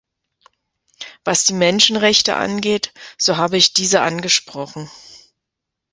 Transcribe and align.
Was 1.25 1.45
die 1.45 1.53
Menschenrechte 1.53 2.33
angeht, 2.35 2.91
so 3.19 3.37
habe 3.37 3.57
ich 3.57 3.73
diese 3.73 4.01
angesprochen. 4.01 4.89